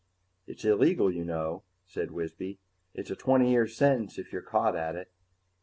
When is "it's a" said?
2.95-3.15